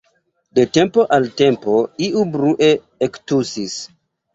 De 0.59 0.63
tempo 0.77 1.05
al 1.19 1.29
tempo 1.43 1.77
iu 2.09 2.27
brue 2.33 2.75
ektusis. 3.13 3.83